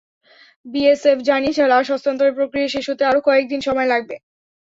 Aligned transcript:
BSF 0.65 1.17
জানিয়েছে 1.29 1.63
লাশ 1.71 1.85
হস্তান্তরের 1.93 2.37
প্রক্রিয়া 2.37 2.69
শেষ 2.69 2.85
হতে 2.89 3.03
আরও 3.05 3.19
কয়েক 3.27 3.45
দিন 3.51 3.61
সময় 3.67 3.87
লাগবে। 3.93 4.15